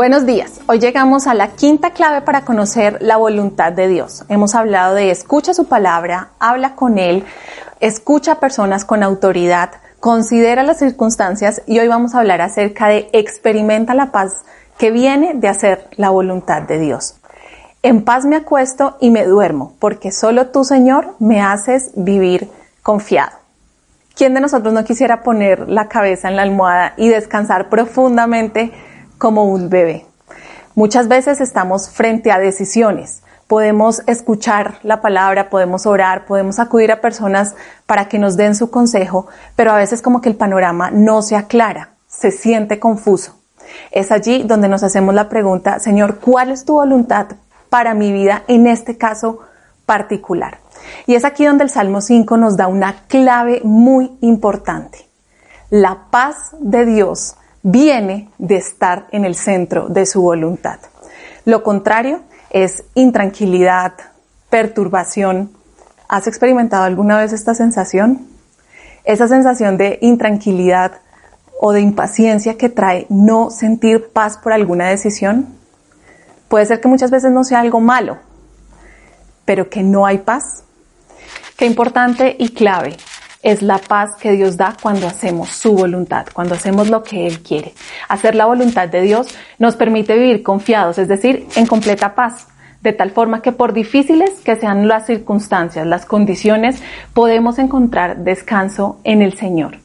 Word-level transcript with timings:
Buenos 0.00 0.24
días. 0.24 0.60
Hoy 0.66 0.78
llegamos 0.78 1.26
a 1.26 1.34
la 1.34 1.48
quinta 1.48 1.90
clave 1.90 2.22
para 2.22 2.44
conocer 2.46 2.98
la 3.02 3.18
voluntad 3.18 3.72
de 3.72 3.86
Dios. 3.86 4.24
Hemos 4.28 4.54
hablado 4.54 4.94
de 4.94 5.10
escucha 5.10 5.52
su 5.52 5.66
palabra, 5.66 6.30
habla 6.38 6.74
con 6.74 6.96
Él, 6.96 7.24
escucha 7.80 8.32
a 8.32 8.40
personas 8.40 8.86
con 8.86 9.02
autoridad, 9.02 9.72
considera 9.98 10.62
las 10.62 10.78
circunstancias 10.78 11.60
y 11.66 11.80
hoy 11.80 11.88
vamos 11.88 12.14
a 12.14 12.20
hablar 12.20 12.40
acerca 12.40 12.88
de 12.88 13.10
experimenta 13.12 13.94
la 13.94 14.10
paz 14.10 14.44
que 14.78 14.90
viene 14.90 15.34
de 15.34 15.48
hacer 15.48 15.88
la 15.96 16.08
voluntad 16.08 16.62
de 16.62 16.78
Dios. 16.78 17.16
En 17.82 18.02
paz 18.02 18.24
me 18.24 18.36
acuesto 18.36 18.96
y 19.00 19.10
me 19.10 19.26
duermo, 19.26 19.74
porque 19.80 20.12
solo 20.12 20.46
tú, 20.46 20.64
Señor, 20.64 21.16
me 21.18 21.42
haces 21.42 21.90
vivir 21.94 22.48
confiado. 22.82 23.39
¿Quién 24.20 24.34
de 24.34 24.42
nosotros 24.42 24.74
no 24.74 24.84
quisiera 24.84 25.22
poner 25.22 25.70
la 25.70 25.88
cabeza 25.88 26.28
en 26.28 26.36
la 26.36 26.42
almohada 26.42 26.92
y 26.98 27.08
descansar 27.08 27.70
profundamente 27.70 28.70
como 29.16 29.44
un 29.44 29.70
bebé. 29.70 30.04
Muchas 30.74 31.08
veces 31.08 31.40
estamos 31.40 31.88
frente 31.88 32.30
a 32.30 32.38
decisiones. 32.38 33.22
Podemos 33.46 34.02
escuchar 34.06 34.74
la 34.82 35.00
palabra, 35.00 35.48
podemos 35.48 35.86
orar, 35.86 36.26
podemos 36.26 36.58
acudir 36.58 36.92
a 36.92 37.00
personas 37.00 37.54
para 37.86 38.10
que 38.10 38.18
nos 38.18 38.36
den 38.36 38.54
su 38.54 38.70
consejo, 38.70 39.26
pero 39.56 39.72
a 39.72 39.76
veces 39.76 40.02
como 40.02 40.20
que 40.20 40.28
el 40.28 40.36
panorama 40.36 40.90
no 40.90 41.22
se 41.22 41.34
aclara, 41.34 41.94
se 42.06 42.30
siente 42.30 42.78
confuso. 42.78 43.40
Es 43.90 44.12
allí 44.12 44.42
donde 44.42 44.68
nos 44.68 44.82
hacemos 44.82 45.14
la 45.14 45.30
pregunta, 45.30 45.78
Señor, 45.78 46.18
¿cuál 46.18 46.50
es 46.50 46.66
tu 46.66 46.74
voluntad 46.74 47.28
para 47.70 47.94
mi 47.94 48.12
vida 48.12 48.42
en 48.48 48.66
este 48.66 48.98
caso 48.98 49.38
particular? 49.86 50.59
Y 51.06 51.14
es 51.14 51.24
aquí 51.24 51.44
donde 51.44 51.64
el 51.64 51.70
Salmo 51.70 52.00
5 52.00 52.36
nos 52.36 52.56
da 52.56 52.66
una 52.66 53.04
clave 53.06 53.60
muy 53.64 54.12
importante. 54.20 55.06
La 55.70 56.06
paz 56.10 56.54
de 56.58 56.84
Dios 56.84 57.36
viene 57.62 58.30
de 58.38 58.56
estar 58.56 59.06
en 59.12 59.24
el 59.24 59.34
centro 59.34 59.88
de 59.88 60.06
su 60.06 60.22
voluntad. 60.22 60.78
Lo 61.44 61.62
contrario 61.62 62.20
es 62.50 62.84
intranquilidad, 62.94 63.94
perturbación. 64.48 65.52
¿Has 66.08 66.26
experimentado 66.26 66.84
alguna 66.84 67.18
vez 67.18 67.32
esta 67.32 67.54
sensación? 67.54 68.26
Esa 69.04 69.28
sensación 69.28 69.76
de 69.76 69.98
intranquilidad 70.02 70.92
o 71.60 71.72
de 71.72 71.80
impaciencia 71.80 72.56
que 72.56 72.68
trae 72.68 73.06
no 73.08 73.50
sentir 73.50 74.10
paz 74.12 74.38
por 74.38 74.52
alguna 74.52 74.88
decisión. 74.88 75.46
Puede 76.48 76.66
ser 76.66 76.80
que 76.80 76.88
muchas 76.88 77.10
veces 77.10 77.30
no 77.30 77.44
sea 77.44 77.60
algo 77.60 77.80
malo, 77.80 78.18
pero 79.44 79.68
que 79.68 79.82
no 79.82 80.06
hay 80.06 80.18
paz. 80.18 80.64
Qué 81.60 81.66
importante 81.66 82.36
y 82.38 82.48
clave 82.48 82.96
es 83.42 83.60
la 83.60 83.76
paz 83.76 84.16
que 84.18 84.32
Dios 84.32 84.56
da 84.56 84.74
cuando 84.82 85.06
hacemos 85.06 85.50
su 85.50 85.74
voluntad, 85.74 86.24
cuando 86.32 86.54
hacemos 86.54 86.88
lo 86.88 87.02
que 87.02 87.26
Él 87.26 87.42
quiere. 87.42 87.74
Hacer 88.08 88.34
la 88.34 88.46
voluntad 88.46 88.88
de 88.88 89.02
Dios 89.02 89.26
nos 89.58 89.76
permite 89.76 90.16
vivir 90.16 90.42
confiados, 90.42 90.96
es 90.96 91.06
decir, 91.06 91.46
en 91.56 91.66
completa 91.66 92.14
paz, 92.14 92.48
de 92.80 92.94
tal 92.94 93.10
forma 93.10 93.42
que 93.42 93.52
por 93.52 93.74
difíciles 93.74 94.30
que 94.42 94.56
sean 94.56 94.88
las 94.88 95.04
circunstancias, 95.04 95.86
las 95.86 96.06
condiciones, 96.06 96.82
podemos 97.12 97.58
encontrar 97.58 98.24
descanso 98.24 98.98
en 99.04 99.20
el 99.20 99.34
Señor. 99.34 99.80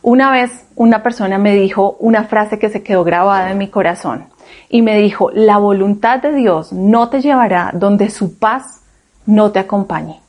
Una 0.00 0.30
vez 0.32 0.64
una 0.76 1.02
persona 1.02 1.36
me 1.36 1.54
dijo 1.54 1.98
una 2.00 2.24
frase 2.24 2.58
que 2.58 2.70
se 2.70 2.82
quedó 2.82 3.04
grabada 3.04 3.50
en 3.50 3.58
mi 3.58 3.68
corazón 3.68 4.28
y 4.70 4.80
me 4.80 4.96
dijo, 4.96 5.30
la 5.30 5.58
voluntad 5.58 6.22
de 6.22 6.32
Dios 6.32 6.72
no 6.72 7.10
te 7.10 7.20
llevará 7.20 7.70
donde 7.74 8.08
su 8.08 8.38
paz 8.38 8.80
no 9.26 9.52
te 9.52 9.58
acompañe. 9.58 10.21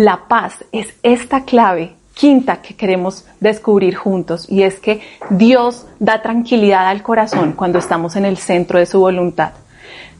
La 0.00 0.28
paz 0.28 0.64
es 0.72 0.94
esta 1.02 1.44
clave 1.44 1.92
quinta 2.14 2.62
que 2.62 2.74
queremos 2.74 3.26
descubrir 3.38 3.96
juntos 3.96 4.46
y 4.48 4.62
es 4.62 4.80
que 4.80 5.02
Dios 5.28 5.84
da 5.98 6.22
tranquilidad 6.22 6.88
al 6.88 7.02
corazón 7.02 7.52
cuando 7.52 7.78
estamos 7.78 8.16
en 8.16 8.24
el 8.24 8.38
centro 8.38 8.78
de 8.78 8.86
su 8.86 8.98
voluntad. 8.98 9.52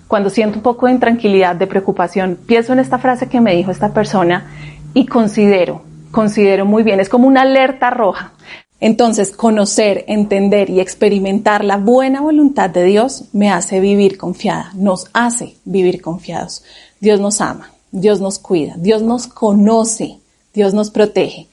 Cuando 0.06 0.28
siento 0.28 0.58
un 0.58 0.62
poco 0.62 0.84
de 0.84 0.92
intranquilidad, 0.92 1.56
de 1.56 1.66
preocupación, 1.66 2.38
pienso 2.44 2.74
en 2.74 2.80
esta 2.80 2.98
frase 2.98 3.30
que 3.30 3.40
me 3.40 3.56
dijo 3.56 3.70
esta 3.70 3.94
persona 3.94 4.50
y 4.92 5.06
considero, 5.06 5.80
considero 6.10 6.66
muy 6.66 6.82
bien, 6.82 7.00
es 7.00 7.08
como 7.08 7.26
una 7.26 7.40
alerta 7.40 7.88
roja. 7.88 8.34
Entonces, 8.80 9.30
conocer, 9.34 10.04
entender 10.08 10.68
y 10.68 10.80
experimentar 10.80 11.64
la 11.64 11.78
buena 11.78 12.20
voluntad 12.20 12.68
de 12.68 12.84
Dios 12.84 13.30
me 13.32 13.50
hace 13.50 13.80
vivir 13.80 14.18
confiada, 14.18 14.72
nos 14.74 15.08
hace 15.14 15.54
vivir 15.64 16.02
confiados. 16.02 16.64
Dios 17.00 17.18
nos 17.18 17.40
ama. 17.40 17.70
Dios 17.92 18.20
nos 18.20 18.38
cuida, 18.38 18.74
Dios 18.76 19.02
nos 19.02 19.26
conoce, 19.26 20.18
Dios 20.54 20.74
nos 20.74 20.90
protege. 20.90 21.48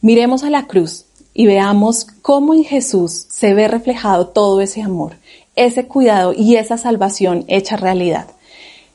Miremos 0.00 0.42
a 0.44 0.50
la 0.50 0.66
cruz 0.66 1.04
y 1.34 1.46
veamos 1.46 2.06
cómo 2.22 2.54
en 2.54 2.64
Jesús 2.64 3.26
se 3.30 3.54
ve 3.54 3.68
reflejado 3.68 4.28
todo 4.28 4.60
ese 4.60 4.82
amor, 4.82 5.16
ese 5.56 5.86
cuidado 5.86 6.32
y 6.32 6.56
esa 6.56 6.78
salvación 6.78 7.44
hecha 7.48 7.76
realidad. 7.76 8.26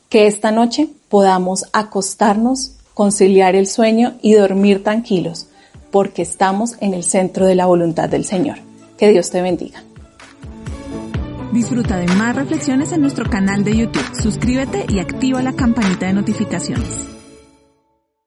Que 0.09 0.27
esta 0.27 0.51
noche 0.51 0.89
podamos 1.09 1.65
acostarnos, 1.73 2.73
conciliar 2.93 3.55
el 3.55 3.67
sueño 3.67 4.15
y 4.21 4.33
dormir 4.33 4.83
tranquilos, 4.83 5.47
porque 5.91 6.21
estamos 6.21 6.75
en 6.79 6.93
el 6.93 7.03
centro 7.03 7.45
de 7.45 7.55
la 7.55 7.65
voluntad 7.65 8.09
del 8.09 8.25
Señor. 8.25 8.57
Que 8.97 9.09
Dios 9.09 9.29
te 9.29 9.41
bendiga. 9.41 9.83
Disfruta 11.55 11.95
de 11.95 12.07
más 12.15 12.35
reflexiones 12.35 12.91
en 12.91 12.99
nuestro 12.99 13.29
canal 13.29 13.63
de 13.63 13.77
YouTube. 13.77 14.03
Suscríbete 14.21 14.85
y 14.89 14.99
activa 14.99 15.41
la 15.41 15.53
campanita 15.53 16.05
de 16.05 16.11
notificaciones. 16.11 17.14